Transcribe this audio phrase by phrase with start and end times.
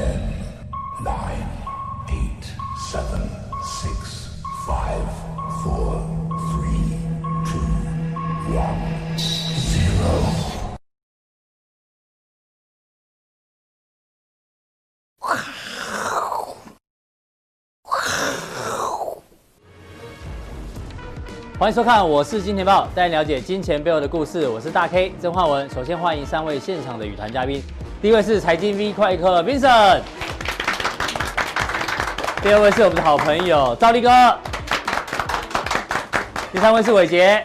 [0.00, 0.16] Ten,
[1.04, 1.46] nine,
[2.08, 2.44] eight,
[2.90, 3.20] seven,
[3.62, 5.04] six, five,
[5.62, 6.00] four,
[6.48, 6.96] three,
[7.44, 7.60] two,
[8.56, 8.80] one,
[9.58, 10.08] zero.
[21.58, 24.48] 欢迎收看，我是金钱豹，带你了解金钱背后的故事。
[24.48, 25.68] 我是大 K 曾焕文。
[25.68, 27.62] 首先欢迎三位现场的与谈嘉宾，
[28.02, 30.00] 第一位是财经 V 快客 Vincent，
[32.42, 34.08] 第二位是我们的好朋友兆立哥，
[36.50, 37.44] 第三位是伟杰。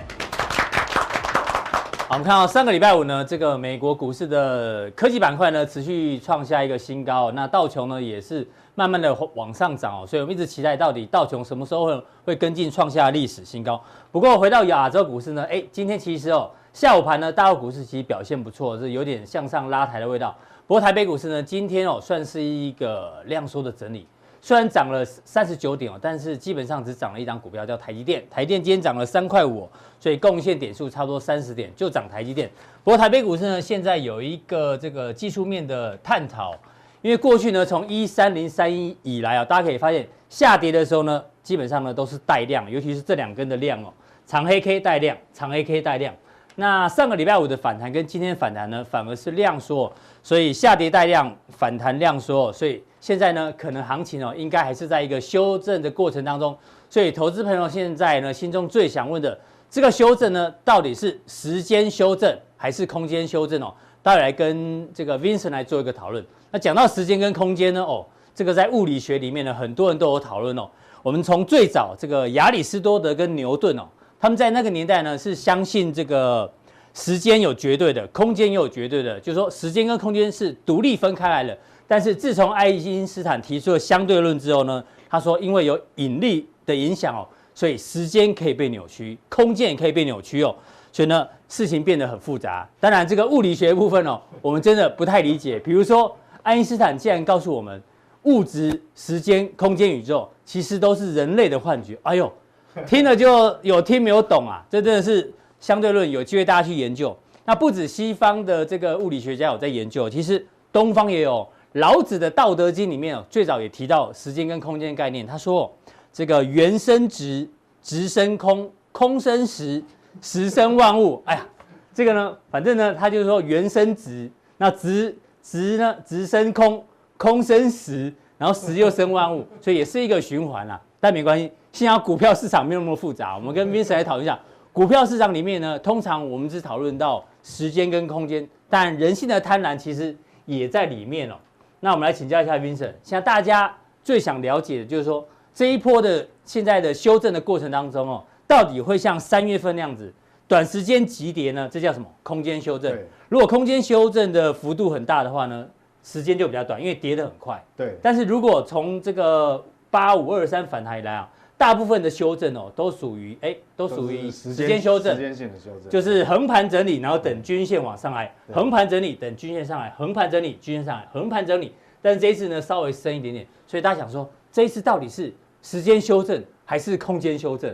[2.07, 8.47] 好，我们看到上个礼拜五呢，这个美国股市的科技板块呢持续创下一个新高，那道琼呢也是。
[8.77, 13.81] 慢慢的往上涨哦，所以我们一直期待到底道琼什么时候会会跟进创下历史新高。
[14.11, 20.35] 不过回到亚洲股市呢，哎，今天其实哦下午盘呢，大陆股市其实表现不错，是有点向上拉抬的味道。
[20.67, 24.05] 不过台北股市呢，今天哦算是一个量缩的整理，
[24.41, 29.69] 虽然涨了三十九点哦，但是基本上只涨了一张股票叫台积电，台积电今天涨了三块五，
[30.01, 32.51] 所以贡献点数差不多三十点，就涨台积电。
[32.83, 36.53] 不过台北股市呢，现在有一个这个技术面的探讨。
[37.01, 43.93] 因为过去呢，从一三零三一以来啊，大家可以发现下跌的时候呢，基本上呢都是带量，尤其是这两根的量哦，
[44.25, 46.13] 长黑 K 带量，长黑 K 带量。
[46.57, 49.91] 那上个礼拜五的反弹跟今天反弹呢，反而是量缩，
[50.23, 56.57] 所以下跌带量，反弹量缩，所以现在呢，可能行情哦，应该还是在一个修正的过程当中。
[56.89, 59.37] 所以投资朋友现在呢，心中最想问的，
[59.69, 63.73] 这个修正呢，到底是时间修正还是空间修正哦？
[64.01, 66.25] 待会来跟这个 Vincent 来做一个讨论。
[66.51, 67.83] 那讲到时间跟空间呢？
[67.83, 70.69] 哦，这个在物理学里面呢，很多人都有讨论哦。
[71.03, 73.83] 我们从最早这个亚里士多德跟牛顿哦，
[74.25, 76.51] 他们在那个年代呢是相信这个
[76.95, 81.55] 时间有绝对的，空间也有绝对的，就是说时间跟空间是独立分开来的。
[81.87, 87.21] 但是自从爱因斯坦提出了相对论之后呢，他说因为有引力的影响哦，
[87.53, 90.55] 所以时间可以被扭曲，空间也可以被扭曲哦。
[90.91, 92.67] 所以呢，事情变得很复杂。
[92.79, 95.59] 当然，这个物理学部分哦，我们真的不太理解。
[95.59, 97.79] 比如说，爱因斯坦竟然告诉我们，
[98.23, 101.95] 物质、时间、空间、宇宙其实都是人类的幻觉。
[102.01, 102.33] 哎呦，
[102.85, 104.63] 听了就有听没有懂啊！
[104.69, 107.15] 这真的是相对论，有机会大家去研究。
[107.45, 111.47] 那不止西方的这个物理学家有在研究，其实东方也有。
[111.73, 115.27] 老子的《道德经》里面哦，最早也提到时间跟空间概念。
[115.27, 115.69] 他说，
[116.13, 117.45] 这个缘生质，
[117.81, 119.83] 质生空，空生时。
[120.21, 121.45] 时生万物，哎呀，
[121.93, 125.13] 这个呢，反正呢，他就是说缘生质，那质
[125.43, 126.81] 质呢，直生空，
[127.17, 130.81] 空生时，然后时又生万物，所以也是一个循环啦。
[131.05, 133.35] 但没关系，幸好股票市场没有那么复杂。
[133.35, 134.39] 我们跟 Vincent 来讨论一下，
[134.73, 141.35] 股票市场里面呢，通常我们只讨论到时间跟空间，但人性的贪婪其实也在里面哦。
[141.79, 143.71] 那我们来请教一下 Vincent，现在大家
[144.03, 145.23] 最想了解的就是说，
[145.53, 148.23] 这一波的现在的修正的过程当中哦。
[148.47, 150.11] 到底会像三月份那样子
[150.47, 151.69] 短时间急跌呢？
[151.71, 152.07] 这叫什么？
[152.23, 152.95] 空间修正。
[153.29, 155.67] 如果空间修正的幅度很大的话呢，
[156.03, 157.63] 时间就比较短，因为跌得很快。
[157.75, 157.95] 对。
[158.01, 159.63] 但是如果从这个
[159.95, 165.15] 八五二三反弹以来啊，大部分的修正哦，都属于哎，都属于时间修正。
[165.15, 165.89] 时间性的修正。
[165.89, 171.73] 就是横盘整理，然后等均线往上来，横盘整理，等均线上来，横盘整理，均线上来，横盘整理。
[172.01, 177.73] 但是这一次呢，稍微深一点点，所以大家想说，这一次到底是时间修正还是空间修正？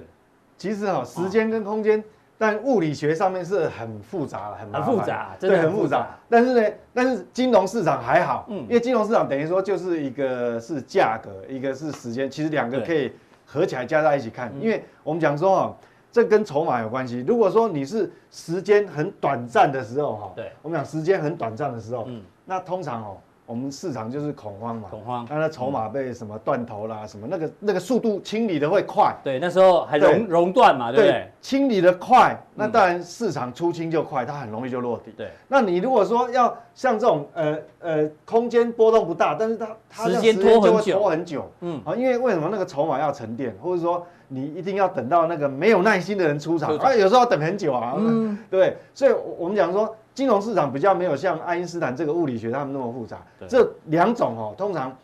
[0.60, 2.04] 其实哈，时间跟空间，
[2.42, 6.08] 但物理学上面是很复杂的，很很复杂，真的很复杂。
[6.28, 13.14] 但是呢，但是金融市场还好，嗯，因为金融市场等于说就是一个是价格，一个是时间，其实两个可以
[13.46, 14.52] 合起来加在一起看。
[14.60, 15.78] 因为我们讲说哈，
[16.12, 17.24] 这跟筹码有关系。
[17.28, 23.18] 如果说你是时间很短暂的时候哈，对，我们讲时间很短暂的时候，嗯，那通常哦。
[23.52, 31.30] 我们市场就是恐慌嘛，恐慌，那它筹码被什么断头啦，什么那个那个速度清理的会快，对，那时候还熔熔断嘛，对不对？
[31.42, 35.12] 清理的快，那当然市场出清就快，它很容易就落底。
[35.18, 49.94] 对，那你如果说要像这种呃呃空间波动不大，但是它它时间拖很久，拖很久，嗯，啊，因为为什么那个筹码要沉淀，或者说你一定要等到那个没有耐心的人出场，啊，有时候要等很久啊，嗯，对，所以我们讲说。
[50.14, 53.18] 金融市场比较没有像爱因斯坦这个物理学他们那么复杂。
[53.48, 54.96] 这两种哦，通常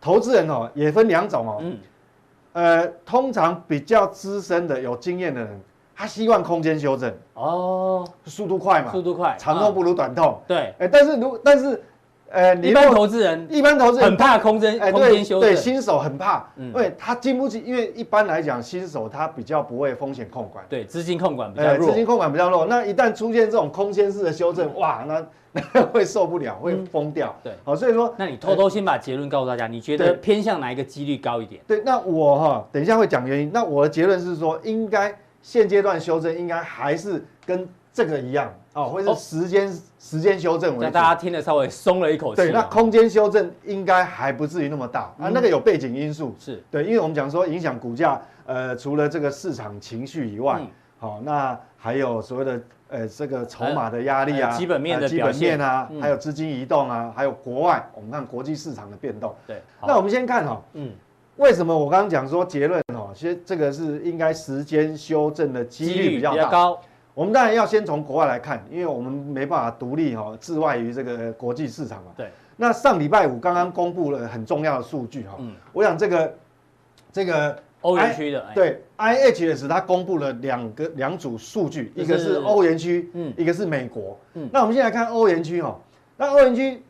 [0.00, 1.58] 投资人哦也分两种哦。
[1.60, 1.78] 嗯。
[2.52, 5.60] 呃，通常比较资深的、有经验的人，
[5.94, 7.12] 他希望空间修正。
[7.34, 8.06] 哦。
[8.26, 8.92] 速度快嘛。
[8.92, 9.36] 速度快。
[9.38, 10.38] 长痛不如短痛。
[10.46, 10.74] 对。
[10.78, 11.82] 哎，但是如但是，
[12.32, 22.64] 呃，一般投资人一般投资人很怕空间空间修正，对新手很怕，因为他经不起，因为一般来讲新手他比较不会风险控管，对资金控管比较弱，资金控管比较弱。
[22.64, 27.36] 那一旦出现这种空间式的修正，哇，那那会受不了，会疯掉。
[27.42, 31.60] 对，好，所以说，那你偷偷先把结论告诉大家，你觉得偏向哪一个几率高一点？
[31.66, 33.50] 对，那我哈等一下会讲原因。
[33.52, 38.50] 那我的结论是说，应该现阶段修正应该还是跟这个一样。
[38.74, 42.42] 哦，会是时间、哦、时间修正为主，让大家听得稍微松了一口气。
[42.42, 45.30] 对，那空间修正应该还不至于那么大、嗯、啊。
[45.32, 46.62] 那个有背景因素，是。
[46.70, 50.54] 对，因为我们讲说影响股价，呃，除了这个市场情绪以外，
[50.98, 51.10] 好、嗯。
[51.10, 59.34] 哦，那还有所谓的呃这个筹码的压力啊，基本面的基本面啊，还有资金移动啊，还有国外，我们看国际市场的变动。
[59.46, 60.92] 对，那我们先看哈、哦，嗯，
[61.36, 66.80] 为什么我刚刚讲说结论哦，其实这个是应该时间修正的几率比较高。
[67.14, 72.12] 我们当然要先从国外来看，因为我们没办法独立哈，置外于这个国际市场嘛。
[72.16, 72.30] 对。
[72.56, 75.36] 那上礼拜五刚刚公布了很重要的数据哈。
[75.38, 75.54] 嗯。
[75.72, 76.34] 我想这个
[77.12, 84.18] 这个欧元区的对 IHS 它公布了两个两组数据，一个是欧元区，嗯，一个是美国。
[84.32, 84.48] 嗯。
[84.50, 85.78] 那我们先来看欧元区哈。
[86.16, 86.82] 那欧元区，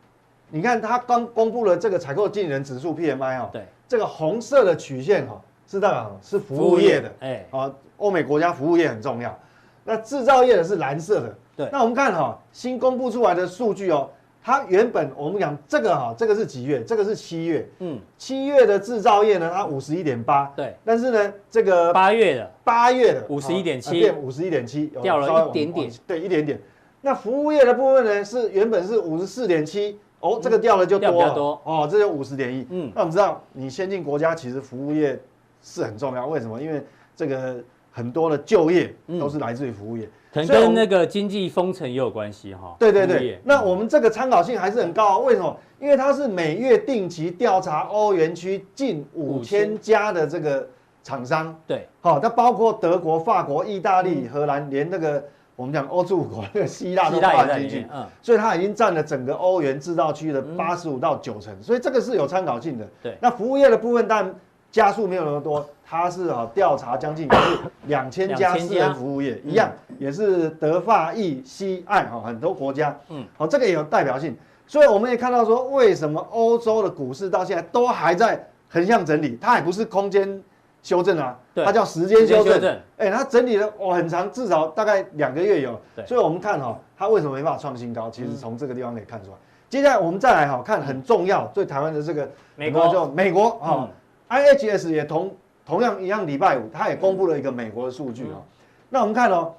[0.51, 3.49] 你看它刚公布了这个采购经理人指数 PMI 哈。
[3.51, 3.65] 对。
[3.89, 7.11] 这个红色的曲线哈，是代表是服务业的。
[7.19, 7.45] 哎。
[7.51, 9.37] 啊，欧美国家服务业很重要。
[9.83, 11.69] 那制造业的是蓝色的，对。
[11.71, 14.09] 那我们看哈，新公布出来的数据哦，
[14.41, 16.83] 它原本我们讲这个哈，这个是几月？
[16.83, 20.75] 这个是七月，嗯，七月的制造业呢，它五十一点八，对。
[20.85, 22.51] 但是呢，这个八月的。
[22.63, 26.59] 八月的五十一点七，变五十一点七，掉了一点点，对，一点点。
[27.01, 32.89] 那服务业的部分呢，是原本是五十四点七，哦，这个掉了就多了，多，哦，这就五十点一，嗯。
[32.95, 35.19] 那我们知道，你先进国家其实服务业
[35.61, 36.61] 是很重要，为什么？
[36.61, 36.81] 因为
[37.13, 37.57] 这个
[37.93, 40.09] 很多的就业都是来自于服务业。
[40.33, 42.75] 可能跟那个经济封城也有关系哈。
[42.79, 45.55] 对对对，那我们这个参考性还是很高，为什么？
[45.79, 50.67] 因为它是每月定期调查欧元区近五千家的这个
[51.03, 51.55] 厂商。
[51.67, 55.23] 对，好，它包括德国、法国、意大利、荷兰，连那个
[55.55, 57.85] 我们讲欧洲五国那个希腊都放进去。
[57.93, 62.87] 嗯，所以它已经占了整个欧元制造区的八十五到九成，所以这个是有参考性的。
[63.03, 64.33] 对，那服务业的部分，但
[64.73, 65.65] 家数没有那么多。
[65.85, 74.35] 它是啊，调查将近是两千家私人服务业，一样也是德法意西爱哈很多国家，嗯，好，这个也有代表性，
[74.65, 80.41] 所以我们也看到说，为什么欧洲的股市到现在都还在横向整理，它也不是空间
[80.81, 88.09] 修正啊，它叫时间修正，哎，它整理了哦很长，至少大概两个月有，所以我们看哈，它为什么没办法创新高？
[88.09, 89.37] 其实从这个地方可以看出来。
[89.69, 92.87] 接下来我们再来哈看很重要对台湾的这个美国。
[92.87, 93.87] 就美国啊
[94.29, 95.35] ，IHS 也同。
[95.65, 98.43] 同样一样，礼拜五它也公布了一个美国的数据哦。
[98.89, 99.53] 那我们看哦，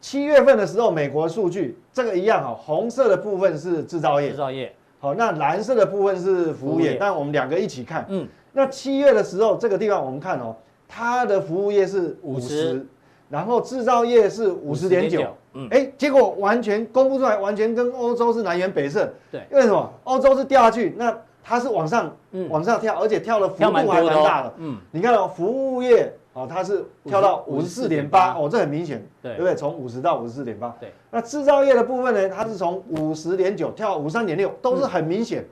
[0.00, 4.74] 七月份的时候，美国的数据这个一样哈，红色的部分是制造业，制造业。
[5.00, 6.96] 好，那蓝色的部分是服务业。
[6.98, 10.56] 但我们两个一起看，嗯，那七月的时候，这个地方我们看哦，
[10.88, 12.86] 它的服务业是五十，
[13.28, 19.12] 然后制造业是五十点九，嗯，哎，结果完全公布出来，完全跟欧洲是南辕北辙。
[19.30, 19.92] 对，为什么？
[20.04, 21.14] 欧洲是掉下去，那。
[21.42, 22.14] 它是往上，
[22.48, 24.54] 往上跳，而且跳的幅度还蛮大的。
[24.58, 29.54] 嗯，你看哦，服务业哦，它是跳到五十四点八，哦，这很明显，对不对？
[29.54, 30.76] 从五十到五十四点八。
[30.78, 30.92] 对。
[31.10, 35.44] 那制造业的部分呢，它是从五十点九跳到五十三点六，都是很明显。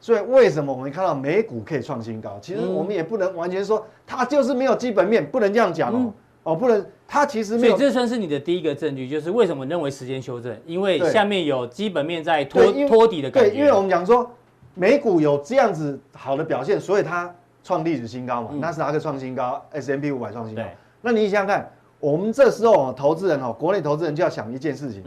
[0.00, 2.36] 所以为什么我们看到美股可以创新高？
[2.42, 6.12] 其实我们也不能完全说它就是没有基本面，不能这样讲哦。
[6.42, 7.76] 哦，不能，它其实没有。
[7.76, 10.54] 所以这算是你的第一个证据，就是为什么认为时间修正？
[10.66, 13.50] 因为下面有基本面在托托底的感觉。
[13.50, 14.28] 对，因为我们讲说。
[14.74, 20.62] 美股有这样子好的表现，所以它创历史新高嘛，纳斯达克创新高，S&P 五百创新高。
[21.00, 25.02] 那你想想看，我们这时候投资人哦，国内投资人就要想一件事情，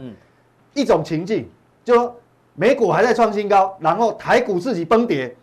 [0.74, 1.48] 一种情境，
[1.84, 2.14] 就说
[2.54, 5.36] 美股还在创新高，然后台股自己崩跌，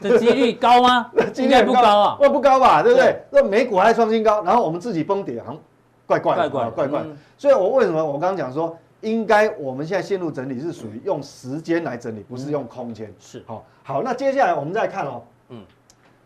[0.00, 1.10] 这几率高吗？
[1.36, 3.22] 应该不高啊，不高吧，对不对？
[3.30, 5.60] 那美股还在创新高，然后我们自己崩跌，好像
[6.06, 7.02] 怪怪怪怪怪怪。
[7.38, 8.76] 所以我为什么我刚刚讲说？
[9.04, 13.12] 应该我们现在线路整理是属于用时间来整理，不是用空间。
[13.20, 15.62] 是，好，好，那接下来我们再看哦，嗯，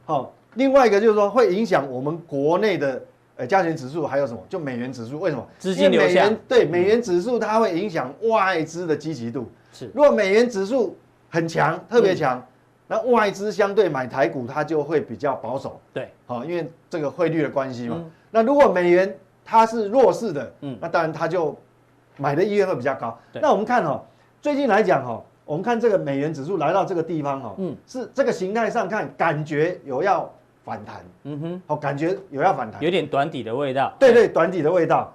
[0.06, 3.02] 好，另外一个就是说会影响我们国内的
[3.37, 4.40] 呃加权指数，还有什么？
[4.49, 5.47] 就美元指数，为什么？
[5.58, 6.35] 资金流向。
[6.47, 9.50] 对，美元指数它会影响外资的积极度。
[9.73, 10.97] 是，如果美元指数
[11.28, 12.44] 很强，特别强，
[12.87, 15.80] 那外资相对买台股它就会比较保守。
[15.92, 18.04] 对，好，因为这个汇率的关系嘛。
[18.30, 21.56] 那如果美元它是弱势的，嗯，那当然它就。
[22.18, 23.18] 买的意愿会比较高。
[23.40, 24.02] 那我们看哦，
[24.42, 30.30] 最近来讲哈，我们看这个美元指数来到这个地方哈，嗯，是这个形态上看，感觉有要
[30.62, 33.94] 反弹，嗯哼，哦，感觉有要反弹，有点短底的味道。
[33.98, 35.10] 对对，短底的味道。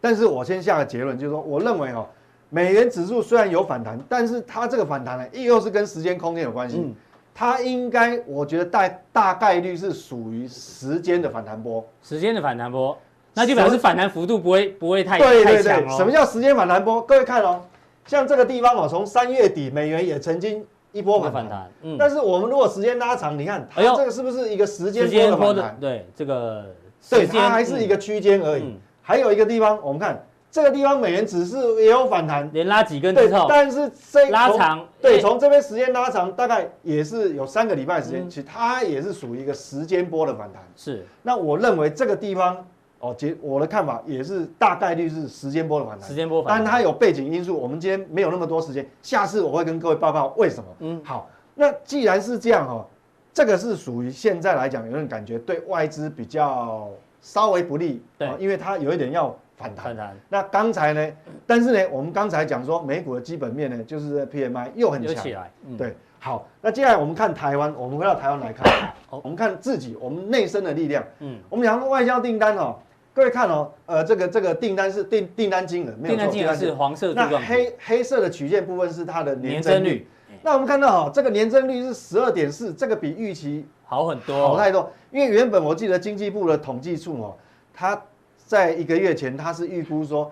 [0.00, 2.06] 但是我先下个结论，就是说，我认为哈，
[2.50, 6.76] 美元指数虽然有反弹，但是它这个反弹呢，又是跟时间空间有关系。
[6.78, 6.94] 嗯
[7.32, 12.98] 它应该，我觉得大大概率是属于时间的反弹波，时间的反弹波，
[13.40, 15.96] 那就表示反弹幅度不会不会太对对对，哦。
[15.96, 17.00] 什么叫时间反弹波？
[17.00, 17.62] 各位看哦，
[18.06, 25.80] 像这个地方哦，从三月底美元也曾经一波反弹，嗯，但是我们如果时间拉长，你看它这个是不是一个时间波的反弹？
[25.80, 26.66] 对，这个
[27.08, 28.62] 对它还是一个区间而已。
[28.62, 30.22] 嗯、还有一个地方，我们看。
[30.52, 40.60] 这个地方美元指数也有反弹，连拉几根之后，但是这拉长，对，从这边时间拉长，大概也是有三个礼拜时间，其实它也是属于一个时间波的反弹。
[40.74, 42.66] 是，那我认为这个地方
[43.00, 46.08] 哦，结我的看法也是大概率是时间波的反弹。
[46.08, 50.64] 时间波反弹，但它有背景因素，我们今天没有那么多时间，下次我会跟各位报告为什么。
[50.78, 52.86] 嗯，好，那既然是这样哈，
[53.32, 56.88] 这个是属于现在来讲，有点感觉对外资比较
[57.20, 59.36] 稍微不利，对，因为它有一点要。
[59.56, 60.16] 反弹，反弹。
[60.30, 61.06] 那刚才呢？
[61.46, 65.50] 但是呢，我们刚才讲说美股的基本面呢，就是 PMI 又很强起来。
[65.66, 66.46] 嗯、对，好。
[66.62, 71.04] 那接下来我们看台湾，我们回到台湾来看，我们看自己，我们内生的力量。
[71.18, 72.74] 嗯，我们讲外销订单哦，
[73.20, 77.12] 各位看哦，呃，这个这个订单是订订单金额，没有错，订单金额是黄色。
[77.12, 80.08] 那黑黑色的曲线部分是它的年增率。
[80.42, 84.90] 那我们看到哈，这个年增率是十二点四，这个比预期好很多，好太多。
[85.10, 87.36] 因为原本我记得经济部的统计处哦，
[87.74, 88.00] 它。
[88.46, 90.28] 在一个月前，它是预估说，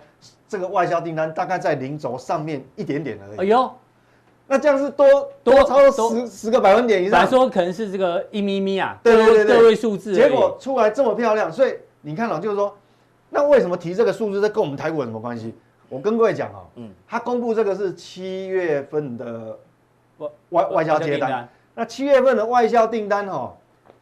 [0.48, 3.38] 这个外销订单大概在零轴上面一点点而已。
[3.38, 3.70] 哎呦，
[4.48, 5.06] 那这样是多
[5.44, 7.20] 多超过十十个百分点以上。
[7.20, 10.16] 来说可能是这个一咪咪啊，对对对，个位数字。
[10.16, 12.76] 结果出来这么漂亮，所以你看到就是说，
[13.30, 14.40] 那为什么提这个数字？
[14.40, 15.54] 这跟我们台股有什么关系？
[15.88, 19.58] 我跟各位讲啊，嗯，他公布这个是七月份的
[20.18, 23.54] 外外外销接单，那七月份的外销订单哈，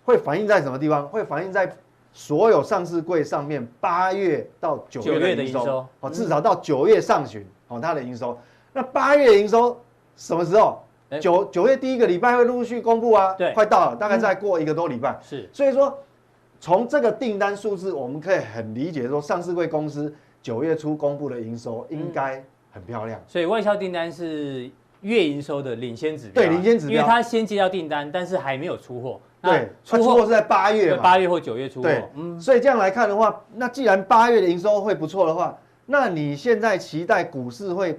[0.04, 1.06] 会反映在什么地方？
[1.08, 1.70] 会反映在。
[2.18, 8.38] 所有上市柜上面八月到九月的营收，哦，至少到九月上旬，哦，它的营收。
[8.72, 9.78] 那八月营收
[10.16, 10.82] 什么时候？
[11.20, 15.14] 九九月第一个礼拜会陆续公布啊，对，快到了，大概再过一个多礼拜。
[15.22, 15.94] 是，所以说
[16.66, 23.22] 从这个订单数字，我们可以很理解说，上市贵公司九月初公布的营收应该很漂亮。
[23.28, 24.68] 所以外销订单是
[25.02, 29.20] 月营收的领先指标，对，领先指标，因为它先接到订单，但是还没有出货。
[29.40, 31.88] 对，出货是在八月嘛，八月或九月出货。
[31.88, 35.56] 对，嗯，所以这样来看的话，那既然八月的营收会不错的话，
[35.86, 37.96] 那你现在期待股市会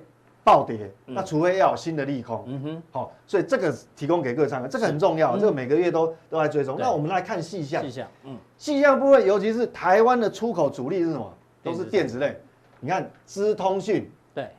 [0.48, 2.46] 暴跌，那除非要有新的利空。
[2.48, 6.78] 嗯哼，好，所以这个提供给各位参考，这个很重要，这个每个月都都来追踪。
[6.80, 11.34] 那我们来看细项，细项，嗯，细项部分，尤其是台湾的出口主力是什么？
[11.62, 12.40] 都是电子类。
[12.80, 14.50] 你看，资通讯，对，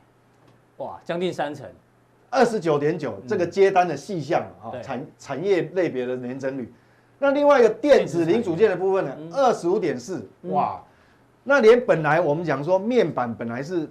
[0.77, 1.67] 哇，将近三成。
[2.29, 6.71] 二十九点九，这个接单的细项啊，产产业类别的年增率。
[7.17, 10.79] 那另外一个电子零组件的部分呢，二十五点四，哇，
[11.43, 13.89] 那连本来我们讲说面板本来是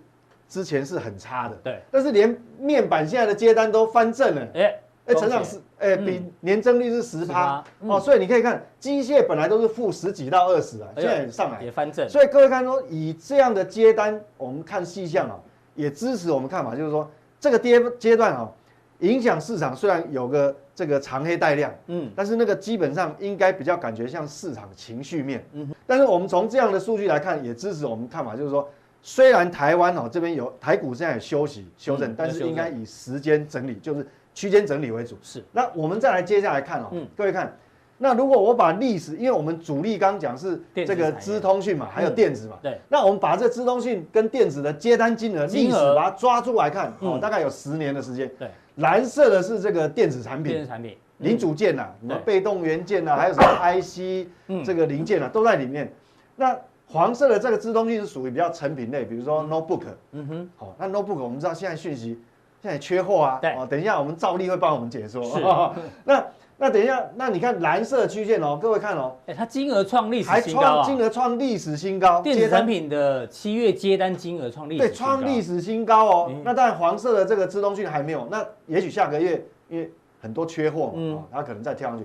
[0.49, 4.75] 之前是很差的，对，但是连面板现在的接单都翻正了，哎
[5.07, 7.63] 哎，成长是哎比年增率是十趴。
[7.81, 11.63] 哦，所以你可以看机械本来都是负十几到二十啊，现在也上来。
[11.63, 15.39] 也翻正，所以各位看说以这样的接单，我们看细项啊，
[15.75, 17.09] 也支持我们看法，就是说。
[17.41, 18.51] 这个跌阶段啊，
[18.99, 28.69] 影响市场虽然有个这个长黑带量，嗯，但是那个基本上应该比较感觉像市场情绪面，嗯，但是我们从这样的数据来看，也支持我们看法，就是说，
[29.03, 35.17] 虽然台湾哦这边有台股现在有休息修正，但是应该以时间整理，就是区间整理为主。
[35.23, 37.57] 是，那我们再来接下来看哦，各位看。
[38.01, 42.79] 那如果我把历史，因为我们主力刚讲是这个资通讯嘛，还有电子嘛，对。
[42.89, 48.31] 那我们把这资通讯跟电子的接单金额历史把它抓出来看，哦，大概有十年的时间。
[48.39, 48.49] 对。
[48.77, 54.29] 蓝色的是这个电子产品，电子产品零组件呐，什么被动元件呐，还有什么 IC
[54.65, 55.93] 这个零件啊，都在里面。
[56.37, 56.57] 那
[56.91, 59.85] 黄色的这个资通讯是属于比较成品类，比如说 notebook。
[60.13, 60.51] 嗯哼。
[60.57, 62.21] 好，那 notebook 我们知道现在讯息
[62.63, 63.39] 现在缺货啊。
[63.41, 63.53] 对。
[63.53, 65.23] 哦，等一下我们照例会帮我们解说。
[65.25, 65.43] 是。
[66.05, 66.25] 那。
[66.61, 76.33] 那等一下，那你看蓝色曲线哦，各位看哦，哎，它金额创历史新高啊，金额创历史新高，电子产品的七月接单金额创历史对，创历史新高哦。
[76.45, 79.89] 那当然黄色的这个资通讯还没有，那也许下个月因为
[80.21, 82.05] 很多缺货嘛，啊，它可能再跳上去。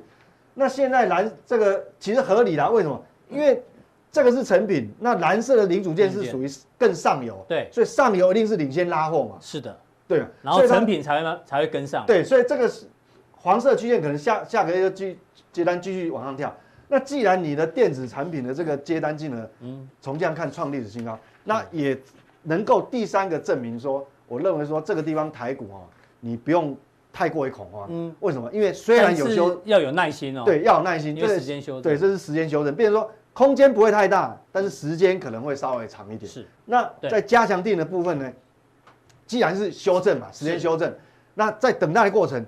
[0.53, 3.03] 那现在蓝这个其实合理啦，为什么？
[3.31, 3.59] 因为
[4.13, 9.35] 这个是成品，那蓝色的零组件是属于更上游，对，所以上游一定是领先拉货嘛。
[9.41, 9.77] 是的，
[10.07, 12.05] 对，然后成品才会才会跟上。
[12.05, 12.85] 对，所以这个是。
[13.35, 15.19] 黄色曲线可能下下个月就继
[15.51, 16.55] 接单继续往上跳。
[16.87, 21.97] 那既然你的电子产品的这个接单金额，嗯，从这样看创历史新高，那也
[22.43, 25.83] 能够第三个证明说，我认为说这个地方台股啊，
[26.21, 26.73] 你不用
[27.11, 27.85] 太过于恐慌。
[27.91, 28.49] 嗯，为什么？
[28.53, 30.43] 因为虽然有修，要有耐心哦。
[30.45, 31.81] 对，要有耐心，因为时间修正。
[31.81, 32.73] 对，这是时间修正。
[32.73, 36.31] 变成说空间不会太大，但是时间可能会稍微长一点。
[36.31, 36.47] 是。
[36.65, 38.31] 那在加强定的部分呢，
[39.25, 40.93] 既然是修正嘛，时间修正，
[41.33, 42.45] 那在等待的过程，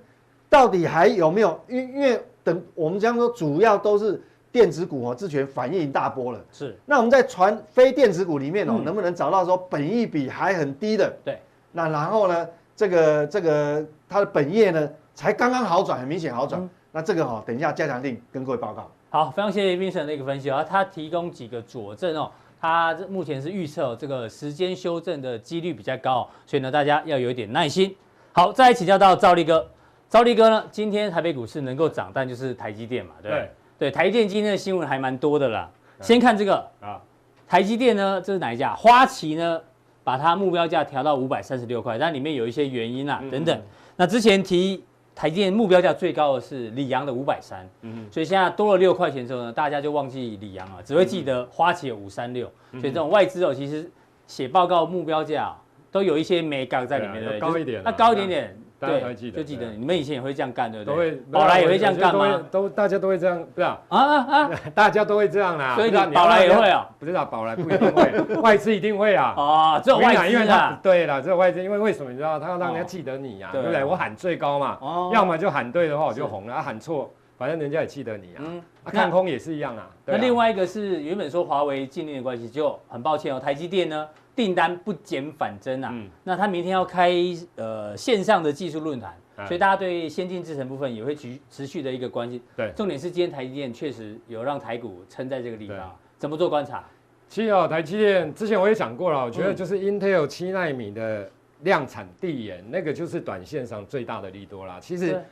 [0.50, 1.60] 到底还有没有？
[1.68, 6.40] 因因为等我们这样说，主要都是电子股哦，之前反应一大波了。
[6.52, 6.78] 是。
[6.86, 11.12] 那我们在传非电子股里面哦，能不能找到说本益比还很低的？
[11.26, 11.40] 对。
[11.72, 16.70] 那然后呢，这个这个它的本业呢，才刚刚好转，很明显好转。
[16.92, 18.90] 那这个哈，等一下加强定跟各位报告。
[19.16, 22.30] 好，非常谢谢 Vincent 的一个分析啊，他提供几个佐证哦。
[22.60, 27.96] 他目前是预测这个时间修正的几率比较高，所以呢，大家要有一点耐心。
[28.34, 29.66] 好，再来请教到赵力哥，
[30.10, 35.72] 赵力哥呢，今天台北股市能够涨，但就是台积电嘛，对对，对，台积电今天的新闻还蛮多的啦。
[36.02, 37.02] 先看这个啊，
[37.48, 38.76] 台积电呢，这是哪一家？
[38.76, 39.62] 花旗呢，
[40.04, 43.62] 把它目标价调到五百三十六块，但里面有一些原因啊，等等。
[43.96, 44.84] 那之前提。
[45.16, 53.90] 台积电目标价最高的是李阳的五百三，嗯，所以现在多了六块钱之后呢，大家就忘记李阳了，只会记得花旗有五三六，所以这种外资哦，其实
[54.28, 55.56] 写报告目标价
[55.90, 58.58] 都有一些美感在里面，对，高一点，那高一点点。
[58.80, 60.94] 对，就记得你们以前也会这样干，对不对？
[60.94, 62.44] 都会宝来也会这样干吗？
[62.52, 64.52] 都大家都会这样，不是啊啊啊！
[64.76, 65.76] 大家都会这样啦。
[65.76, 66.88] 所以你宝来也会啊？
[67.00, 69.34] 不知道宝来不一定会，外资一定会啊。
[69.38, 70.80] 哦，只有外资啊。
[70.84, 72.40] 对了，只有外资，因为为什么你知道？
[72.40, 73.84] 他要让人家记得你呀，对不对？
[73.84, 74.78] 我喊最高嘛，
[75.14, 78.44] 要么就喊对的话我就红了，啊喊错，反正人家也记得你啊。
[78.92, 79.88] 看空也是一样啊。
[80.06, 84.08] 那另外一个是原本说华为禁令的关系，就很抱歉哦，台积电呢？
[84.36, 87.12] 订单不减反增啊，嗯、那他明天要开
[87.56, 92.42] 呃线上的技术论坛，嗯、所以大家对先进制程部分也会持持续的一个关心。
[92.56, 96.84] 对，重点是今天台积电确实有让台股撑在这个地方，怎么做观察？
[97.30, 104.80] 其实啊，台积电之前我也讲过了，我觉得就是 Intel 七纳米的量产递延，嗯、那个就是短线上最大的利多啦。
[104.82, 105.24] 其实。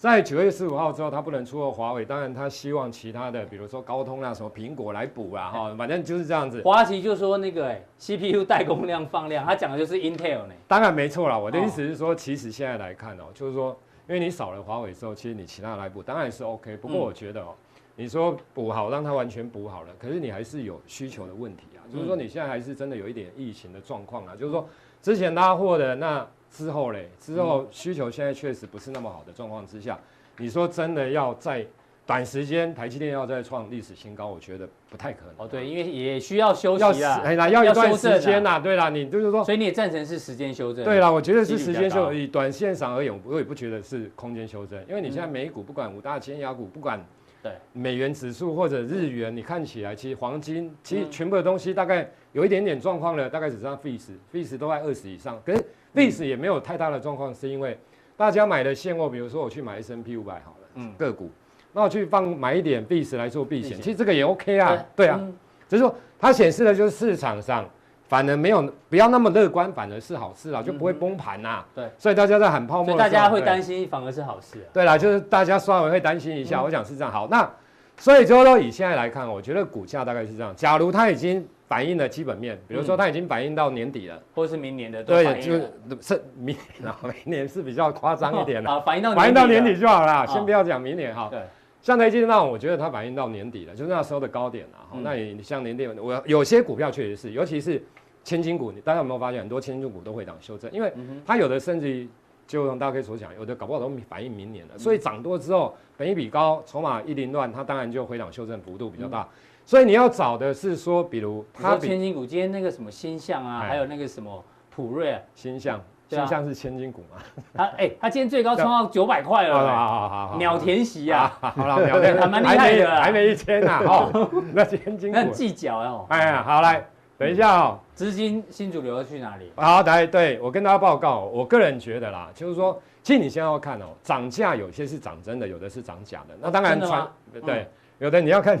[0.00, 6.62] 在九月十五号之后，他不能出货华为，当然他希望其他的，比如说高通啊、什么苹果来补啊，哈，反正就是这样子。
[6.62, 10.54] 华旗就说那个哎，CPU 代工量放量，他讲的就是 Intel 呢。
[10.66, 13.78] 当然没错啦，我的意思是说，其实现在来看哦，就是说，
[14.08, 16.78] 因为你少了华为之后，其实你其他来补当然是 OK。
[16.78, 17.54] 不过我觉得哦，
[17.94, 24.66] 你说补好，让它完全补好了，可是你还是有需求的问题啊，就是说你现在还是真的有一点疫情的状况啊，就是说
[25.02, 26.26] 之前拉货的那。
[26.50, 29.98] 之后嘞，之后需求现在确实不是那么好的状况之下，
[30.38, 31.64] 你说真的要在
[32.06, 35.34] 短时间台积电要再创历史新高，我觉得不太可能。
[35.38, 40.84] 哦，对，因为也需要休息啊，哎，要一段时间呐，对啦，你就是说，所以你也赞成是时间修正？
[40.84, 47.00] 对啦，我觉得是时间修正，以短线上而言，我也不觉得是空间修正，因为你现在美股不管五大尖牙股，不管
[47.44, 47.52] 对。
[47.72, 55.64] 美元指数或者日元，你看起来其实黄金其实全部的东西大概有一点点状况了，大概只剩下 Fees，Fees 都在二十以上，可是。
[55.94, 57.76] 历史也没有太大的状况，是因为
[58.16, 61.28] 大家买的现货，比如说我去买 S&P 五百好了，嗯，个股，
[61.72, 65.08] 那我去放买一点 BIS 来做避险，其实这个也 OK 啊，对。
[65.08, 65.20] 啊，
[65.68, 67.68] 只是说它显示的就是市场上
[68.06, 77.50] 反而没有不要那么乐观，反而是好事啊，就不会崩盘呐，对，所以大家在喊泡沫，大家会担心，反而是好事，对啦，就是大家稍微会担心一下，我想是这样，好，那
[77.96, 81.44] 所以就说以现在来看，我觉得股价大概是这样，假如它已经。
[81.70, 91.28] 反映了基本面，比如说它已经反映到年底了，或是明年的，对，就是明年，明年是比较夸张一点的啊，反映到反映到年底就好了，先不要讲明年哈。
[91.30, 91.40] 对，
[91.80, 95.00] 像台积电那种，我觉得它反映到年底了，就是那时候的高点了。
[95.00, 97.80] 那你像年底，我有些股票确实是，尤其是
[98.24, 100.68] 千金股，大家有没有发现很多千金股都会涨修正？
[100.72, 100.92] 因为
[101.24, 102.04] 它有的甚至
[102.48, 109.28] 就像大家可以所讲，有的搞不好都反映明年了，所以涨多之后，本一比高，筹码一凌乱，它当然就回档修正幅度比较大。
[109.70, 117.22] 所以你要找的是说，比如它千金股，今天那个什么星象啊，还有那个什么普瑞啊，新象，新象是千金股嘛？
[117.54, 126.84] 他哎，他今天最高冲到九百块了，好好好好，秒填席啊，好了，秒填，还蛮厉害的，还没一千呢， 哦，那千金股，那计较哦，哎呀，好来，
[127.16, 129.52] 等一下哦，资金新主流要去哪里？
[129.54, 137.06] 好，来，对我跟大家报告，我个人觉得啦，就是说，其实你现在要看哦，涨价有些是涨真的，有的是涨假的，那当然传
[137.46, 137.68] 对，
[138.00, 138.58] 有的你要看。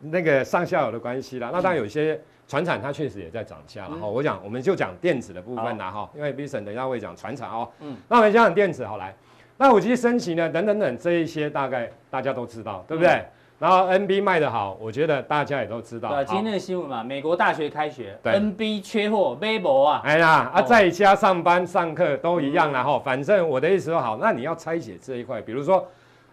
[0.00, 4.06] 那个上下游的关系啦，那当然有些传产它确实也在涨价了哈。
[4.06, 7.68] 我讲我们就讲电子的部分啦哈，因为 Bison 等一下会讲传产哦。
[7.80, 9.14] 嗯，那我们讲电子好来，
[9.56, 13.24] 那五 G 升级呢，等等等这一些大概大家都知道，对不对？
[13.58, 16.08] 然后 NB 卖得好，我觉得大家也都知道。
[16.14, 22.98] 对，今天的新闻嘛，美国大学开学，NB 缺货，微博啊，哎呀啊，在家上班上课都一样啦哈。
[22.98, 25.86] 反正我的意思说好，那你要拆解这一块，比如说。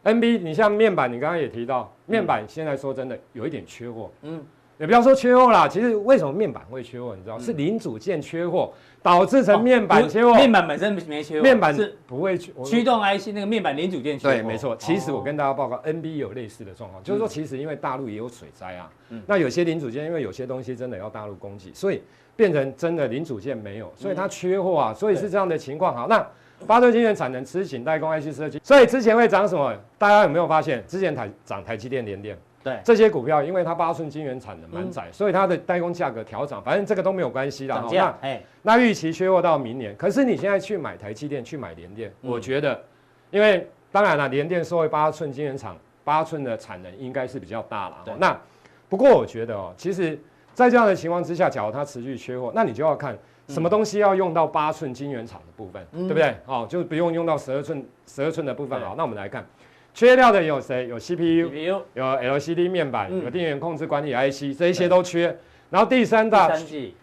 [0.03, 4.09] NB，你像面板，你刚刚也提到，面板现在说真的有一点缺货。
[4.21, 4.41] 嗯，
[4.77, 7.15] 也不要说缺货啦，其实为什么面板会缺货？
[7.15, 10.33] 你知道，是零组件缺货导致成面板缺货。
[10.35, 14.33] 面板本身没缺货，面板是不会驱驱动 IC 那个面板零组件缺货。
[14.33, 14.75] 对，没错。
[14.77, 22.01] 其实我跟大家报告，NB 有类似的状况，就是说，其实因为大陆也有水灾啊，嗯那有些零组件，因为有些东西真的要大陆供给，所以
[22.35, 25.95] 变成真的零组件没有，所以它缺货啊，所以是这样的情况。
[25.95, 26.25] 好，那
[26.65, 29.75] 八寸晶圆产能吃紧代工 IC 设计，所以之前会涨什么？
[29.97, 30.83] 大家有没有发现？
[30.87, 32.37] 之前台涨台积电、联电。
[32.63, 37.77] 对这些股票，因为它八寸晶圆产能蛮窄，嗯、所以它的代工价格调涨，反正这个都没有关系啦。
[37.77, 42.77] 涨价，哎，那预期缺货到明年，可是你现在去买台积电，去买联电，嗯、我觉得，
[43.31, 47.97] 因为当然了，联电作为八寸晶圆厂，八寸的产能应该是比较大了。
[48.03, 48.37] 对那
[48.89, 50.19] 不过我觉得哦，其实，
[50.53, 53.17] 在这样的情况之下，假如它持续缺货，那你就要看
[53.47, 56.35] 什么东西要用到八寸晶圆厂的部分，嗯、对不对？
[56.45, 58.79] 哦，就不用用到十二寸十二寸的部分。
[58.81, 59.45] 好，那我们来看。
[59.93, 60.87] 缺料的有谁？
[60.87, 61.49] 有 CPU，
[61.95, 65.35] 有 LCD 面板，有电源控制管理 IC，这一些都缺。
[65.69, 66.49] 然后第三大，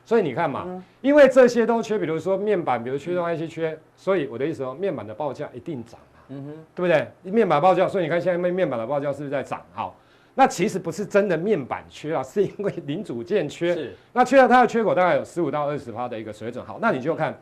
[0.04, 7.32] 所以你看嘛，因为这些都缺，比如说面板，比如驱动 IC 缺，所以我的意思说，面板的报价一定涨啊，嗯哼，对不对？
[7.32, 9.60] 面板报价，所以你看现在面面板的报价是不是在涨？
[9.72, 9.94] 好，
[10.34, 13.74] 那其实不是真的面板缺啊， 是因为零组件缺。
[13.74, 16.64] 是，那缺了它的缺口大概有十五到二十趴的一个水准。
[16.64, 17.36] 好，那你就看。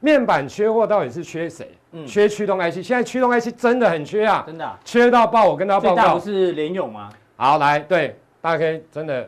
[0.00, 1.66] 面板缺货到底是缺谁？
[1.92, 2.74] 嗯，缺驱动 IC。
[2.82, 5.48] 现在驱动 IC 真的很缺啊，真的、啊、缺到爆。
[5.48, 7.08] 我跟大家报告，不是联咏吗？
[7.36, 9.26] 好，来，对，大家可以真的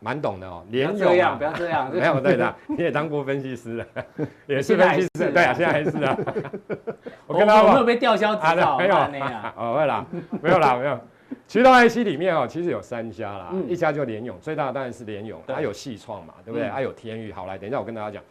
[0.00, 0.64] 蛮懂的哦。
[0.70, 3.86] 联咏、啊，不要这样， 没有对的，你也当过分析师了，
[4.46, 6.16] 也是分析师，对啊，现在还是啊。
[7.26, 8.78] 我跟他有没有被吊销执照？
[8.78, 8.96] 没有
[9.56, 10.06] 哦，会啦，
[10.40, 10.98] 没有啦，没有。
[11.46, 16.68] 驱动 IC 里面哦，其实有三家啦，一家就联咏，最大的当然是联咏，它有矽创嘛，对不对？
[16.68, 17.32] 还有天宇。
[17.32, 18.22] 好，来，等一下我跟大家讲。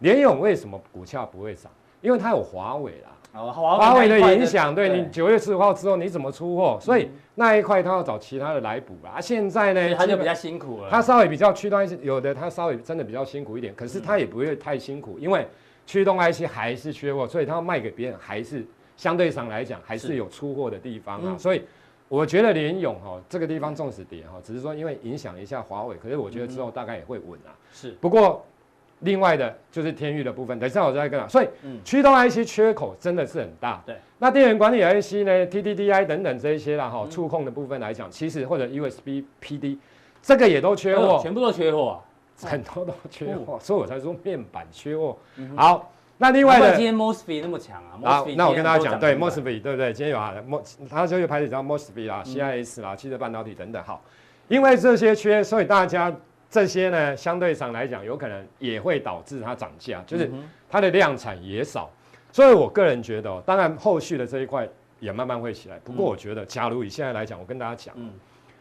[0.00, 1.70] 联咏为什么股价不会涨？
[2.00, 6.78] 因为它有华为啦，哦，华为的影响，对你九月十五号之后你怎么出货？
[6.80, 9.20] 所以那一块它要找其他的来补啊。
[9.20, 10.88] 现在呢，它就比较辛苦了。
[10.90, 15.46] 它稍微比较驱动 IC，有的它稍微真的比较辛苦一点，可是它也不会太辛苦，因为
[15.84, 18.64] 驱动 IC 还是缺货，所以它要卖给别人还是
[18.96, 21.36] 相对上来讲还是有出货的地方啊。
[21.36, 21.62] 所以
[22.10, 27.56] 我觉得联咏哈这个地方纵使跌哈，只是说因为影响一下华为，可是我觉得之后大概也会稳啊。
[27.72, 28.44] 是，不过。
[29.02, 31.26] 另外的就是天域的部分，等一下我再跟你讲。
[31.26, 31.48] 所以
[31.82, 33.82] 驱动 IC 缺口真的是很大。
[33.86, 39.78] 对，那电源管理 IC 呢？TDDI 等等这一些啦，哈，触控的部分来讲，其实或者 USB PD，
[40.20, 41.98] 这个也都缺货，全部都缺货，
[42.42, 45.16] 很多都缺货，所以我才说面板缺货。
[45.56, 45.90] 好，
[46.20, 47.98] 那另外的今天 MOSFET 那么强啊？
[48.04, 49.92] 好，那我跟大家讲，对 MOSFET 对不对？
[49.92, 53.82] 今天有啊，MOS，它就又开始叫 MOSFET 啦，CIS 啦，汽车半导体等等。
[53.82, 54.04] 好，
[54.48, 56.14] 因为这些缺，所以大家。
[56.52, 60.28] 这些呢，相对上来讲，有可能也会导致它涨价，就是
[60.68, 61.88] 它的量产也少。
[62.32, 65.78] 所以我个人觉得，当然后续的这一块也慢慢会起来。
[65.84, 68.10] 不过我觉得，假如以现在来讲，我跟大家讲，嗯，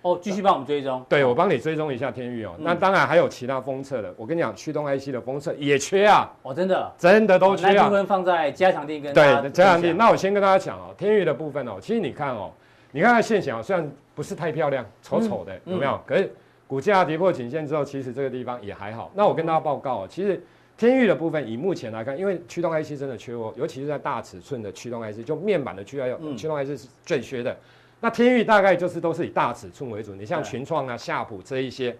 [0.02, 1.04] 哦，继续帮我们追踪。
[1.10, 2.56] 对，我帮你追踪一下天域哦。
[2.60, 6.32] 那当然还有其他封测的，我跟你讲，驱动 IC 的封测也缺啊。
[6.42, 7.86] 哦，真的，真的都缺啊。
[7.88, 9.94] 部分放在加强錠跟对加强錠。
[9.96, 12.52] 那我先跟大家讲哦，天域的部分哦，其实你看哦，
[12.92, 16.00] 你看它线型啊，虽然不是太漂亮，丑丑的，有没有？
[16.06, 16.32] 可是。
[16.70, 19.12] 股价跌破颈线之后，其实这个地方也还好。
[19.16, 20.40] 那我跟大家报告哦，其实
[20.78, 27.58] 天域的部分，以目前来看，因为驱动 IC 真的缺货，尤其是在大尺寸的驱动 IC，就面板的驱动驱动 IC 是最缺的。
[28.00, 31.96] 那天域大概就是都是以大尺寸为主，你像群创啊、夏普这一些。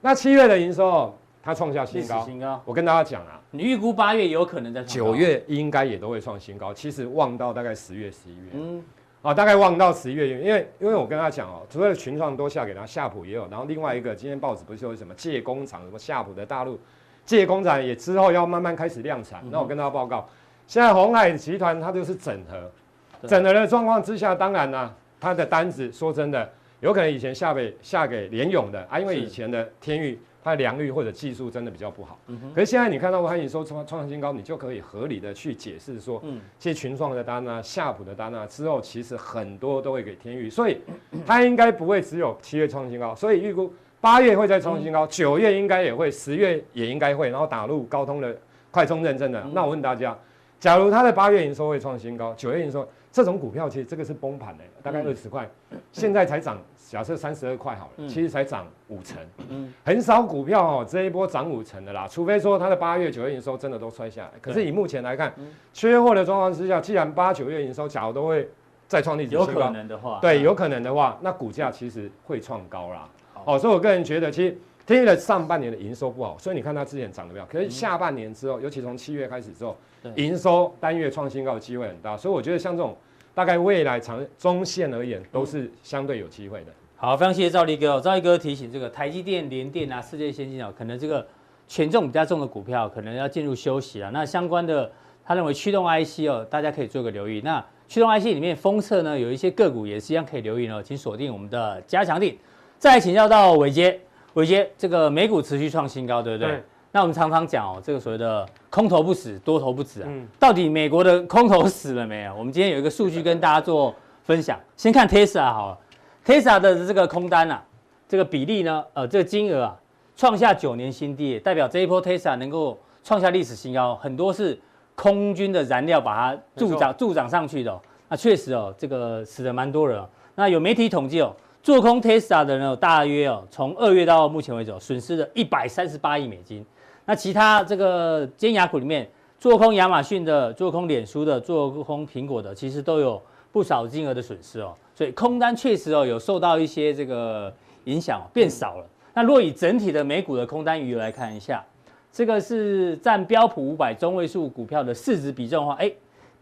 [0.00, 2.24] 那七月的营收，它创下新高。
[2.24, 2.60] 新高。
[2.64, 8.50] 我跟大家讲啊，你预估八月有可能在九月应该也都会创新高，其实望到大概十月、十一月。
[8.54, 8.82] 嗯。
[9.22, 16.76] 啊，大概望到十一月，因为因为我跟他讲哦，除了群创都下给他，夏普也有，然后另外一个今天报纸不是说什么借工厂，什么夏普的大陆
[17.24, 20.28] 借工厂也之后要慢慢开始量产，那我跟大家报告，
[20.66, 30.18] 现在鸿海集团它就是整合，整合的状况之下，当然呢，它的单子说真的，有可能以前下给下给联勇的啊，因为以前的天域。
[30.44, 40.78] 它的良率或者技术真的比较不好，嗯、可是现在你看到我跟你说创创新高，你就可以合理的去解释说，嗯，这些群创的单啊、夏普的单啊之后，其实很多都会给天钰，所以
[41.24, 48.36] 它应该不会只有七月创新高，所以预估八月会再创新高，九、嗯、月应该也会，十月也应该会，然后打入高通的
[48.72, 49.40] 快充认证的。
[49.42, 50.18] 嗯、那我问大家，
[50.58, 56.58] 假如它的八月营收会创新高，九月营收这种股票其实这个是崩盘的，大概二十块，嗯、现在才涨。
[56.88, 59.16] 假设三十二块好了，其实才涨五成，
[59.48, 64.30] 嗯，很少股票哦，这一波涨五成的啦，除非说它的八月、九月营收真的都摔下来。
[64.42, 65.32] 可是以目前来看，
[65.72, 68.46] 缺货的状况之下，既然八九月营收假如都会
[68.86, 73.08] 再创历史新高，有可能的话，对，有可能的话，那股价其实会创高啦。
[73.46, 79.76] 哦，所以我个人觉得，其实天钰的上半年的营收不好，所以你看它之前涨得比较，可是下半年之后，尤其从七月开始之后，
[80.16, 82.96] 营收单月创新高的机会很大，所以我觉得像这种
[83.34, 86.72] 大概未来长中线而言都是相对有机会的。
[86.96, 88.00] 好，非常谢谢赵力哥。
[88.00, 91.26] 赵力哥提醒，这个台积电、联电啊，世界先进哦，可能这个
[91.66, 94.10] 权重比较重的股票，可能要进入休息了。
[94.12, 94.90] 那相关的，
[95.24, 97.40] 他认为驱动 IC 哦，大家可以做个留意。
[97.40, 102.38] 那驱动 IC 里面封测呢，有一些个股也是一样可以留意哦，请锁定我们的加强定。
[102.78, 104.00] 再来请教到伟捷，
[104.34, 106.52] 伟捷这个美股持续创新高，对不对？
[106.52, 106.62] 对。
[106.90, 110.08] 那我们常常讲哦，这个所谓的空头不死，多头不止啊。
[110.10, 110.28] 嗯。
[110.38, 112.34] 到底美国的空头死了没有？
[112.34, 114.60] 我们今天有一个数据跟大家做分享。
[114.76, 115.78] 先看 Tesla 好了。
[116.24, 117.62] Tesla 的这个空单啊，
[118.08, 119.76] 这个比例呢，呃，这个金额啊，
[120.16, 124.58] 创下九年新低，代表这一波 Tesla 能够创下历史新高，很多是
[124.94, 127.80] 空军的燃料把它助长助长上去的、哦。
[128.08, 130.08] 那确实哦，这个死了蛮多人、哦。
[130.34, 136.64] 那有媒体统计哦，做空 Tesla 的人有大约哦，从二月到目前为止、哦，损失了一百三十八亿美金。
[137.04, 143.22] 那其他这个尖牙股里面，做空亚马逊的、做空脸书的、做空苹果的，其实都有
[143.52, 144.74] 不少金额的损失哦。
[144.94, 147.52] 所以空单确实哦有受到一些这个
[147.84, 148.86] 影响，变少了。
[149.14, 151.64] 那若以整体的美股的空单余额来看一下，
[152.10, 155.92] 这个是占标普五百中位数股票的市值比重的话，哎，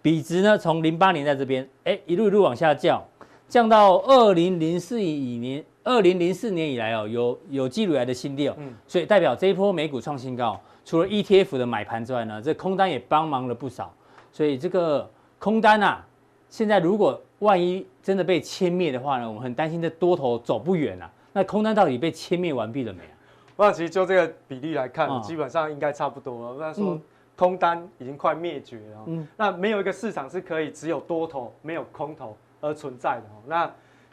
[0.00, 3.02] 比值呢从零八年在这边，哎一路一路往下降，
[3.50, 8.56] 降到二零零四以年二零零四年以来哦有有记录以来的新低哦。
[8.86, 13.92] 所以代表这一波美股创新高，除了 ETF 的买盘之外呢，这空单也帮忙了不少。
[14.30, 15.10] 所以这个
[15.40, 16.06] 空单啊，
[16.48, 19.26] 现在如果万一真的被歼灭的话呢？
[19.26, 21.10] 我们很担心这多头走不远啊。
[21.32, 23.10] 那空单到底被歼灭完毕了没有？
[23.56, 26.56] 我想其实就这个比例来看，嗯、基本上应该差不多了。
[26.60, 27.00] 那说
[27.36, 29.04] 空单已经快灭绝了。
[29.06, 29.26] 嗯。
[29.36, 33.22] 那没有一个市场是可以只有多头没有空头而存在的。
[33.46, 33.70] 那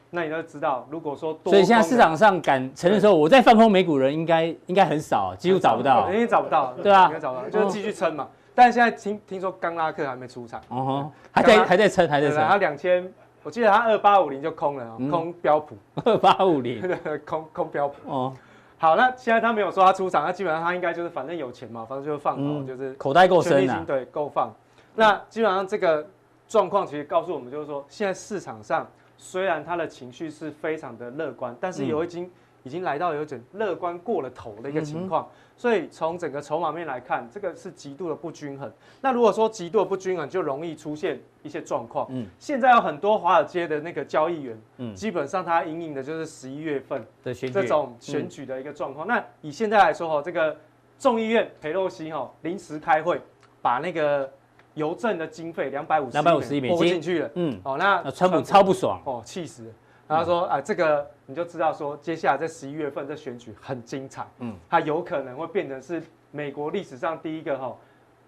[0.09, 6.09] 那你要知道，如果说多所以现在市场上敢承认说我在放空美股人应该应该很少，几乎找不到。
[6.29, 6.73] 找不到。
[6.81, 7.07] 对啊。
[7.07, 8.27] 应该找不到，就是继续撑嘛。
[8.55, 10.59] 但现在听听说刚拉克还没出场。
[10.69, 11.11] 哦吼。
[11.31, 12.37] 还在还在撑还在撑。
[12.47, 13.11] 他两千。
[13.43, 16.81] 我记得他二八五零就空了，空标普 二八五零，
[17.25, 18.33] 空空标普哦。
[18.77, 24.53] 好，那现在他没有说他出场，那基本上他应该就是反正有钱嘛，反正就放哦，就是口袋够深啊，对，够放。
[24.95, 26.05] 那基本上这个
[26.47, 32.29] 状况其实告诉我们，就是说现在市场上虽然他的情绪是非常的乐观，但是有已经
[32.63, 35.27] 已经来到有点乐观过了头的一个情况。
[35.59, 38.71] 所以从整个筹码面来看，这个是极度的不均衡。
[39.01, 42.05] 那如果说极度的不均衡，就容易出现一些状况。
[42.11, 49.07] 嗯，现在有很多华尔街的那个交易员，嗯，基本上他隐隐的就是十一月份的这种选举的一个状况。
[49.07, 50.55] 那以现在来说哈，这个
[50.99, 53.19] 众议院裴洛西哈临时开会，
[53.59, 54.31] 把那个
[54.77, 57.29] 邮政的经费两百五十两百五十亿美金拨进去了。
[57.33, 59.69] 嗯，哦，那川普超不爽哦，气死了。
[60.07, 67.75] 他说啊，这个你就知道说，接下来在十一月份这选举很精彩，嗯，他有可能会变成是美国历史上第一个哈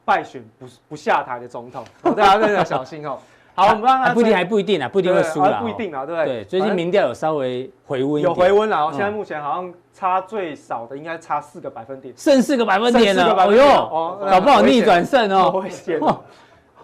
[0.04, 3.20] 败选不不下台的总统，大家真的要小心哦。
[3.56, 6.26] 好，我们让他不一定还不一定啊，不一定会输了，不一定啊，对不对？
[6.26, 8.90] 对，最近民调有稍微回温，有回温了哦。
[8.92, 16.00] 现在目前好像差最少的应该差四个百分点，剩四个百分点了，哎呦，搞不好逆转胜哦，危险。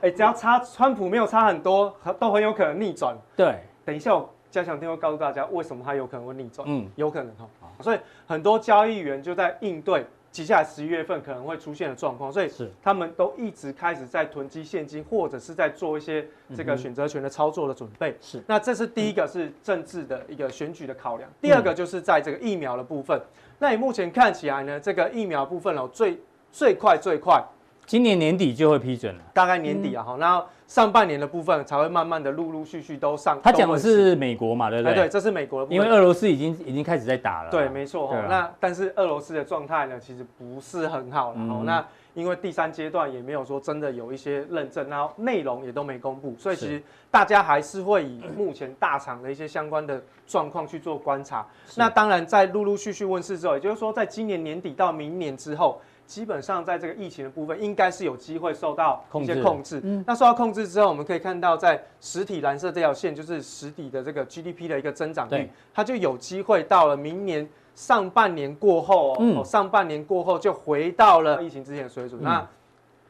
[0.01, 3.15] 哎，只要差川普没有差很多，都很有可能逆转。
[3.36, 4.30] 对，等一下我。
[4.51, 7.45] 加强錠会告诉大家为什么他有可能会逆转，嗯，有可能哈，
[7.82, 18.13] 所以很多交易员就在应对接下来十一月份可能会出现的状况，所以是他们都一直开始在囤积现金，或者是在做一些这个选择权的操作的准备。
[18.19, 23.17] 是，那这是第一个是政治的一个选举的考量，第二个就是在这个疫苗的部分。
[23.59, 26.19] 那你目前看起来呢，这个疫苗部分哦，最
[26.51, 27.41] 最快最快。
[27.85, 33.39] 今年年底就会批准了，大概年底啊，哈、嗯，然后上半年的部分才会慢慢的陆陆续续都上。
[33.43, 34.95] 他讲的是美国嘛，对不对？
[34.95, 37.51] 对，这是美国的部分，因为俄罗斯已经已经开始在打了。
[37.51, 38.17] 对，没错哈。
[38.17, 41.35] 啊、那但是俄罗斯的状态呢，其实不是很好了。
[41.37, 51.45] 嗯、那因为第三阶段也没有说真的有一些认证，然后内容也都没公布，所以其实大家还是会以目前大厂的一些相关的状况去做观察。
[51.75, 55.79] 那当然，在陆陆续续问世之后，也就是说，在今年年底到明年之后。
[56.05, 59.81] 基本上在这个疫情的部分，应该是有机会受到一些控制。
[59.83, 72.21] 嗯，那受到控制之后，我们可以看到，在实体蓝色这条线，就是实体的这个 GDP 的一个增长率，它就有机会到了明年上半年过后哦，嗯、上半年过后就回到了疫情之前的水准。
[72.21, 72.47] 嗯、那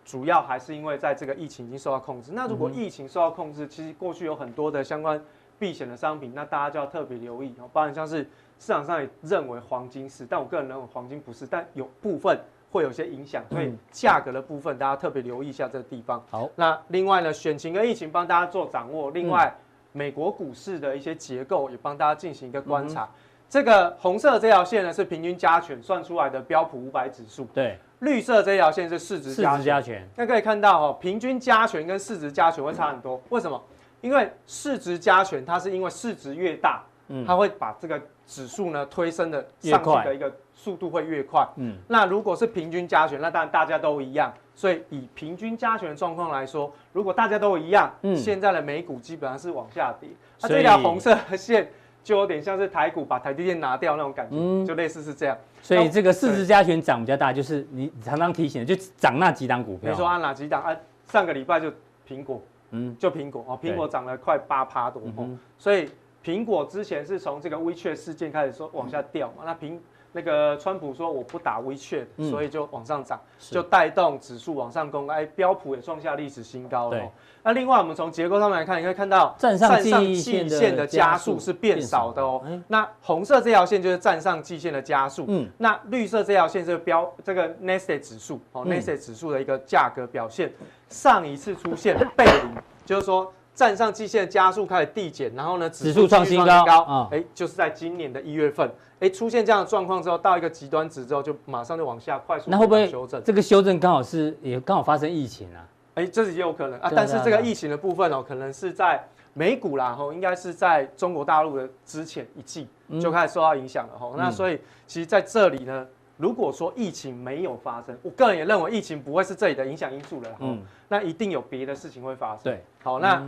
[0.05, 2.31] 主要还是因为在这个疫情已经受到控制。
[2.33, 5.21] 那如果疫情受到控制，其实过去有很多的相关
[5.59, 7.69] 避险的商品，那大家就要特别留意哦。
[7.73, 8.23] 包含像是
[8.57, 12.39] 市场上也认为黄金是，但我个人认为黄金不是，但有部分。
[12.71, 16.23] 会有些影响，所以价格的部分大家特别留意一下这个地方。
[16.29, 19.11] 好，那另外呢，选情跟疫情帮大家做掌握。
[19.11, 19.53] 另外，
[19.91, 23.09] 美国股市的一些结构也帮大家进行一个观察。
[23.47, 27.45] 这个红色这条线呢是平均加权算出来的标普五百指数。
[27.53, 30.05] 对，绿色这条线是市值加权。
[30.15, 33.21] 那可以看到哦，平均加权跟市值加权会差很多。
[33.29, 33.63] 为什么？
[34.01, 41.47] 因为市值加权它是因为市值越大，嗯，它会把这个指数呢推升的上去的一个速度会越快。
[41.57, 44.33] 嗯，那如果是平均加权，那当然大家都一样。
[44.57, 50.07] 所以以平均加权的状况来说，如果大家都一样，嗯，现在的美股基本上是往下跌。
[50.41, 51.69] 那这条红色的线
[52.01, 55.37] 就有点像是台股把台积电拿掉那种感觉，嗯，就类似是这样。
[55.61, 59.89] 所以这个市值加权涨比较大，就是你常常提醒的，就涨那几档股票。
[59.91, 60.63] 你说按哪几档？
[60.63, 60.73] 啊，
[61.11, 61.69] 上个礼拜就
[62.07, 65.89] 苹果，嗯，就苹果哦，苹果涨了快八趴多，嗯，所以
[66.25, 69.77] 苹果之前是从这个 WeChat 事件开始说往下掉嘛，那苹。
[70.17, 75.09] 那个川普说我不打 WeChat，所以就往上涨，就带动指数往上攻。
[75.09, 77.11] 哎，标普也创下历史新高了。
[77.43, 82.41] 那另外我们从结构上面来看，你可以看到站上季线的加速是变少的哦。
[82.69, 85.25] 那红色这条线就是站上季线的加速。
[85.27, 85.49] 嗯。
[85.57, 90.49] 那绿色这条线是标这个 Nasdaq 指数哦，Nasdaq 指数的一个价格表现。
[90.87, 97.09] 上一次出现背离，就是说站上季线的加速开始递减，然后呢指数创新高。
[97.09, 98.69] 哎，就是在今年的一月份。
[98.99, 102.49] 哎，出现这样的状况之后，到一个极端值之后，就马上就往下快速。
[102.49, 105.67] 那会不会修正这个修正刚好是也刚好发生疫情啊？
[105.95, 106.91] 哎，这是也有可能啊。
[106.95, 109.01] 但是这个疫情的部分哦，可能是在
[109.33, 112.67] 美股啦，吼，应该是在中国大陆的之前一季
[113.01, 114.15] 就开始受到影响了，吼。
[114.17, 115.85] 那所以其实在这里呢，
[116.17, 122.39] 如果说疫情没有发生，我个人也认为疫情不会是这里的影响因素了，嗯，那一定有别的事情会发生。
[122.43, 123.23] 对，好，那。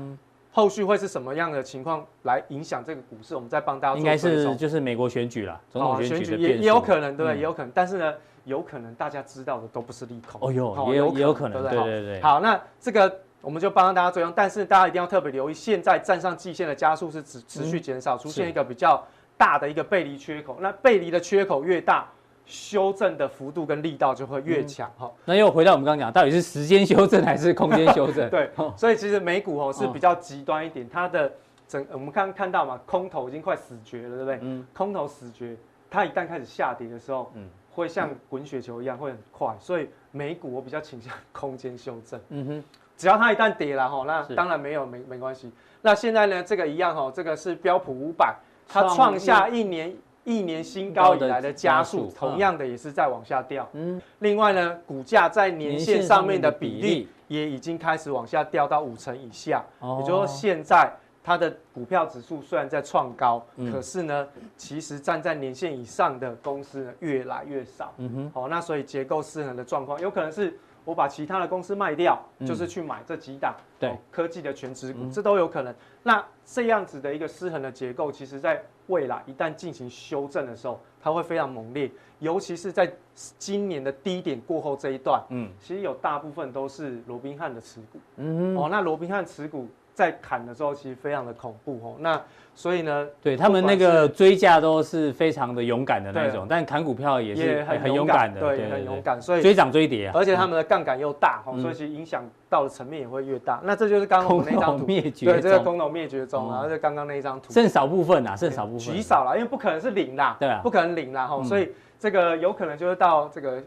[0.49, 3.35] 后续会是什么样的情况来影响这个股市？
[3.35, 3.99] 我们再帮大家做。
[3.99, 7.35] 应该是就是美国选举了，总统选举也也有可能，对不对？
[7.35, 8.11] 也有可能，但是呢，
[8.43, 10.41] 有可能大家知道的都不是利空。
[10.41, 12.21] 哦哟，也有也有可能，对对对。
[12.21, 19.05] 好，那这个我们就帮大家追踪，但是大家一定要特别留意，现在站上季线的加速是持持续减少，出现一个比较
[19.37, 20.57] 大的一个背离缺口。
[20.59, 22.07] 那背离的缺口越大。
[22.47, 25.11] 修正的幅度跟力道就会越强哈、嗯。
[25.25, 28.27] 那又回到我们刚刚讲，到底是时间修正还是空间修正？
[28.31, 31.29] 对，所以其实美股哦是比较极端一点，它的
[31.67, 34.39] 整我们刚看到嘛，空头已经快死绝了，对不对？
[34.41, 34.65] 嗯。
[34.73, 35.57] 空头死绝，
[35.91, 39.53] 它一旦开始下跌的时候，嗯，会像滚雪球一样会很快。
[39.59, 42.17] 所以美股我比较倾向空间修正。
[42.29, 42.63] 嗯哼。
[42.95, 45.51] 只要它一旦跌了哈，那当然没有没没关系。
[45.81, 48.35] 那现在呢，这个一样哈，这个是标普五百，
[48.67, 49.93] 它创下一年。
[50.27, 53.65] 一年新高以来的加速，同样的也是在往下掉。
[53.71, 59.63] 嗯，另外呢，股价在年线上面的比例也已经开始往下掉到五成以下。
[59.81, 60.91] 也就是说，现在
[61.23, 67.93] 它的股票指数虽然在创高，可是呢，其实站在年线以上的公司呢越来越少。
[67.97, 73.93] 嗯哼，好，那所以结构失衡的状况，有可能是我把其他的公司卖掉，就是去买这几档对。
[74.09, 75.75] 科技的全值股，这都有可能。
[76.01, 92.21] 那这样子的一个失衡的结构，其实在未来一旦进行修正的时候，它会非常猛烈，尤其是在今年的低点过后这一段，嗯，其实有大部分都是罗宾汉的持股，嗯，哦，那罗宾汉持股在砍的时候，其实非常的恐怖哦，那。
[92.57, 99.21] 所以呢，对他们那个追价都是非常的勇敢的那种，但砍股票也是很勇敢的，对，很勇敢。
[99.21, 103.61] 所以追涨追跌啊，而且他们的杠杆又大，所以其实影响到的层面也会越大。
[103.63, 113.63] 那这就是刚刚我们那张图，对，这个空头灭绝中然后就刚刚那一张图，剩少部分啊，剩少部分，极少了，因为不可能是零啦，对啊，不可能零啦哈，所以这个有可能就是到这个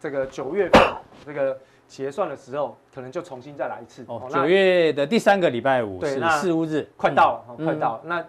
[0.00, 0.82] 这个九月份
[1.26, 1.54] 这个。
[1.86, 4.04] 结算的时候，可能就重新再来一次。
[4.08, 8.00] 哦，九月的第三个礼拜五是四五日，快到了，快到了。
[8.04, 8.24] 那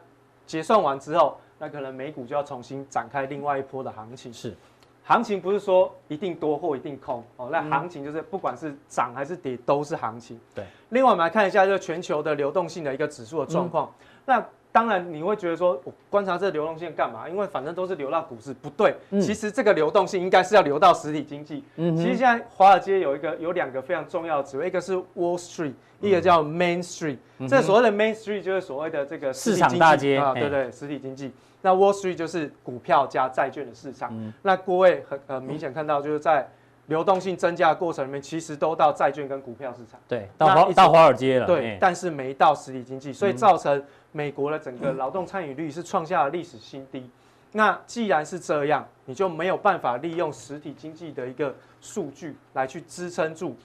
[0.46, 4.32] 结算完之后，那可能美股就要重新展开另外一波的行情。
[4.32, 4.56] 是，
[5.04, 10.40] 行情不是说一定多或一定空哦，那行情就是不管是涨还是跌都是行情。
[10.54, 10.64] 对。
[10.90, 13.92] 另外我们来看一下，就全球的流动性的一个指数的状况。
[14.26, 17.28] 那当然，你会觉得说，我观察这流动性干嘛？
[17.28, 18.96] 因为反正都是流到股市，不对。
[19.10, 21.64] 嗯、其实这个流动性应该是要流到实体经济。
[21.78, 27.18] 嗯，其实现在华尔街有一个有两个非常重要的职位，一个是 Wall Street，一个叫 Main Street。
[27.40, 31.32] 嗯、这所谓的 Main Street 就是所谓的这个市场大街啊，对对，实体经济。
[31.64, 34.10] 那 Wall Street 就是股票加债券的市场。
[34.14, 36.48] 嗯、那各位很呃明显看到，就是在
[36.88, 39.98] 流动性增加的过程里面，其实都到债券跟股票市场。
[40.08, 41.46] 对，到华到华尔街了。
[41.46, 43.82] 对，但是没到实体经济，所以造成。
[44.14, 47.08] 美国的整个劳动参与率是创下了历史新低。
[47.52, 53.56] 那既然是这样，你就没有办法利用实体经济的一个数据来去支撑住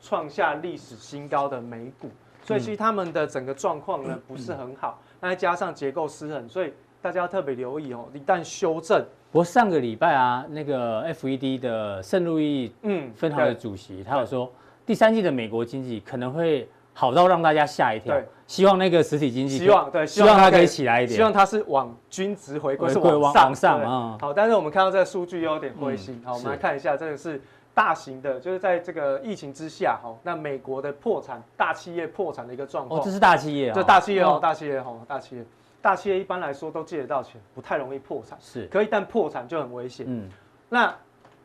[0.00, 2.08] 创下历史新高的美股。
[2.42, 4.98] 所以其实他们的整个状况呢不是很好。
[5.20, 8.08] 那再加上结构失衡，所以大家要特别留意哦。
[8.14, 14.50] 一旦修正，不过上个礼拜啊，那个 FED 的圣路易嗯分行的主席，他有说
[14.84, 16.68] 第三季的美国经济可能会。
[16.92, 18.12] 好到让大家吓一跳。
[18.12, 24.18] 对，希望那个实体经济，希望对，希望它可以起来一点，希望它是往均值回归，是往上啊。
[24.20, 26.20] 好，但是我们看到这个数据又有点灰心。
[26.24, 27.40] 好，我们来看一下，这个是
[27.72, 33.00] 大型的，就是在这个疫情之下，哈，那美国的破产大企业破产的一个状况。
[33.00, 35.44] 哦，这是大企业啊，这大企业哦，大企业哦，大企业。
[35.82, 38.38] 大企业一般来说都借得到钱，不太容易破产。
[38.40, 40.06] 是，可一旦破产就很危险。
[40.08, 40.28] 嗯，
[40.68, 40.94] 那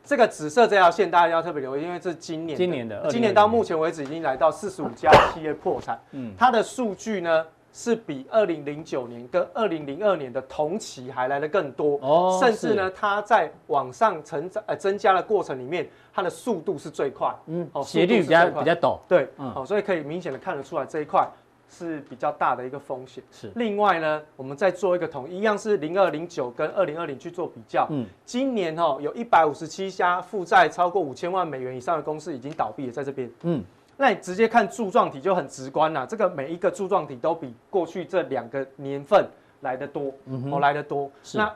[0.04, 5.98] 这个紫色这条线大家要特别留意，因为这是今年今年的，今年到目前为止已经来到四十五家企业破产。
[6.12, 11.98] 嗯，它的数据呢是比二零零九年跟二零零二年的同期还来得更多。
[12.02, 17.34] 哦，甚至呢，它在往上成长呃增加的过程里面，它的速度是最快。
[17.46, 18.98] 嗯，哦，斜率比较比较陡。
[19.08, 21.28] 对，嗯，好，所以可以明显的看得出来这一块。
[21.68, 23.22] 是比较大的一个风险。
[23.30, 27.86] 是，另外呢，我们再做一个统一，一样是零二零九跟二零二零去做比较。
[27.90, 33.30] 嗯，今年哦，有一百五十七家负债超过五千万美元以上的公司已经倒闭了，在这边。
[33.42, 33.62] 嗯，
[33.96, 39.26] 那你直接看柱状体就很直观啦，这个每一个柱状体都比过去这两个年份
[39.60, 41.10] 来的多，嗯，哦，来的多。
[41.22, 41.38] 是。
[41.38, 41.52] 那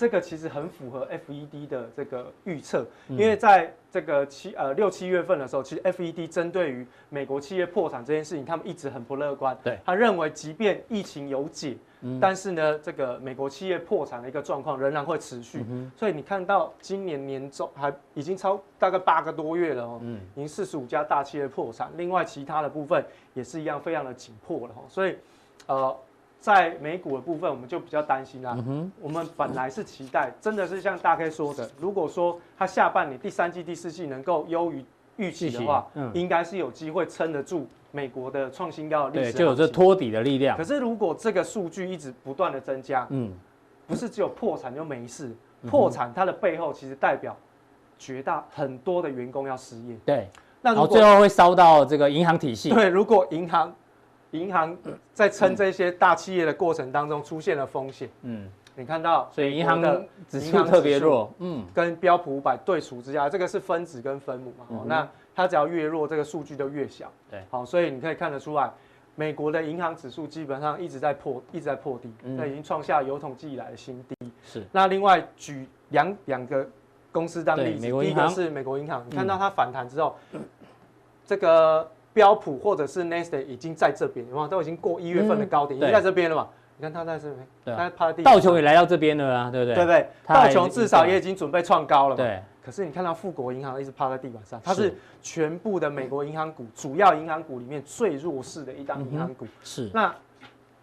[0.00, 9.54] 这个其实很符合 FED 的这个预测，因为在这个七呃六七月份的时候，其实 FED 针对于美国企业破产这件事情，他们一直很不乐观。
[9.62, 15.62] 对，他认为即便疫情有解，嗯、但是呢，这个美国企业破产的一个状况仍然会持续。
[15.68, 24.74] 嗯、所以你看到今年年中还已经超大概八个多月了哦，嗯，已经四十五家大企业破产，另外其他的部分也是一样非常的紧迫了。
[24.88, 25.14] 所以，
[25.66, 25.94] 呃。
[26.40, 28.56] 在美股的部分，我们就比较担心啦。
[28.66, 34.82] 嗯、我们本来是期待，真的是像大 K 说的，如果说它下半年第三季、第四季能够优于
[35.16, 40.56] 预期的话，嗯、应该是有机会撑得住美国的创新高的历史，就有这托底的力量。
[40.56, 43.30] 可是如果这个数据一直不断的增加，嗯，
[43.86, 45.36] 不是只有破产就没事，
[45.68, 47.36] 破产它的背后其实代表
[47.98, 49.94] 绝大很多的员工要失业。
[50.06, 50.26] 对，
[50.62, 52.70] 那最后会烧到这个银行体系。
[52.70, 53.70] 对，如果银行。
[54.32, 54.76] 银行
[55.12, 68.70] 在撑这些大企业的过程当中出现了风险，嗯，你看到，所以银行的指数特别弱，嗯，跟标普五百对除之下，这个是分子跟分母嘛，哦，那它只要越弱，这个数据就越小，对，好，所以你可以看得出来，
[69.16, 74.64] 美国的银行指数基本上一直在破，一直在破底，那已经创下有统计以来的新低，是。
[74.70, 76.64] 那另外举两两个
[77.10, 80.14] 公司当例子，第一个是美国银行，你看到它反弹之后，
[81.26, 81.90] 这个。
[82.12, 86.48] 标普或者是 Nasdaq 已经在这边，哇，都已经过一月份的高点，已经在这边了嘛？
[86.76, 88.22] 你看它在这边，它趴在地。
[88.22, 89.74] 道琼也来到这边了啊，对不对？
[89.74, 90.08] 对不对？
[90.26, 92.24] 道琼至少也已经准备创高了嘛。
[92.24, 92.42] 对。
[92.64, 99.46] 可是你看到富国银行一直趴在地板上，它是全部的美国银行股主要银行股里面最弱势的一档银行股。
[99.62, 99.90] 是。
[99.92, 100.14] 那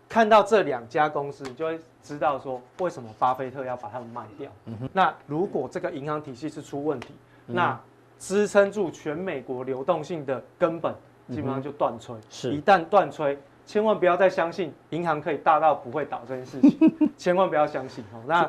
[0.08, 4.52] 看到这两家公司，你就会知道说为什么巴菲特要把它们卖掉。
[4.66, 7.10] 嗯那如果这个银行体系是出问题，
[7.46, 7.80] 那
[8.20, 10.94] 支撑住全美国流动性的根本。
[11.30, 18.24] 基本上就断吹，是一旦断吹，千万不要再相信银行可以大到不会倒这件事情， 千万不要相信哦。
[18.26, 18.44] 那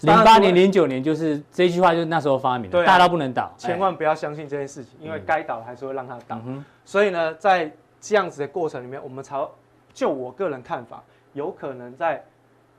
[0.00, 6.40] 零八年、零九年就是这句话，就是那时候发明的，大到不能倒，千万不要相信这件事情，因为该倒还是会让它倒。
[6.84, 9.46] 所以呢，在这样子的过程里面，我们才
[9.92, 11.02] 就我个人看法，
[11.34, 12.24] 有可能在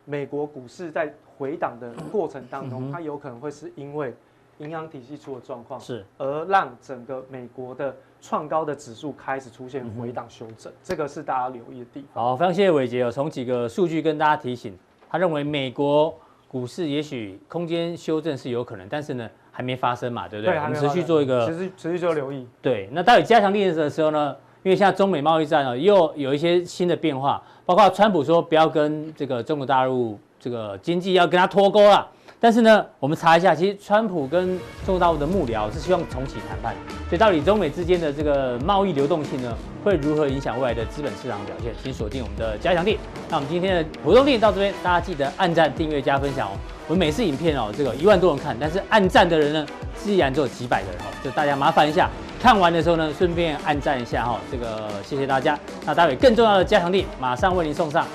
[0.05, 4.15] 美国股市在回档的过程当中，它有可能会是因为
[4.57, 7.95] 银行体系出了状况，是而让整个美国的。
[8.21, 12.23] 创高的指数开始出现回档修正，这个是大家留意的地方。
[12.23, 14.77] 好，非常谢谢伟杰哦，从几个数据跟大家提醒，
[15.09, 16.13] 他认为美国
[16.47, 20.53] 股市也许空间修正是有可能，但是呢还没发生嘛，对不对？
[20.53, 22.47] 对，我们持续做一个持续持续做留意。
[22.61, 24.35] 对，那到底加强定的时候呢？
[24.61, 32.05] 因为现在中美贸易战哦，又有一些新的变化，包括川普说不要跟这个中国大陆这个经济要跟他脱钩了。
[32.41, 36.73] 但是呢，我们查一下，其实川普跟中国大陆的幕僚是希望重启谈判，
[37.09, 41.73] 所以到底中美之间的这个贸易流动性呢，会如何影响未来的资本市场表现？
[41.83, 42.97] 请锁定我们的加强錠。
[43.29, 46.51] 那我们今天的活动錠到这边，大家记得按赞、订阅、加分享哦。
[46.87, 52.09] 我们每次影片哦，这个一万多人看，但是按赞的人呢，自然只有几百个人哦，就大家麻烦一下，
[52.41, 54.39] 看完的时候呢，顺便按赞一下哈。
[54.49, 55.59] 这个谢谢大家。
[55.85, 58.07] 那待会更重要的加强錠马上为您送上。